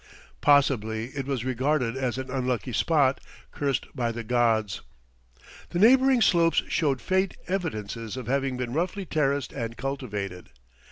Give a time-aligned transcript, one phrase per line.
[0.41, 4.81] Possibly it was regarded as an unlucky spot, cursed by the gods.
[5.69, 10.49] The neighboring slopes showed faint evidences of having been roughly terraced and cultivated.